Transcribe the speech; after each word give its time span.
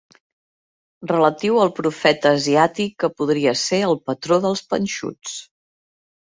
Relatiu 1.11 1.59
al 1.65 1.73
profeta 1.81 2.33
asiàtic 2.39 2.97
que 3.05 3.11
podria 3.21 3.55
ser 3.67 3.83
el 3.93 3.97
patró 4.11 4.43
dels 4.49 4.67
panxuts. 4.75 5.41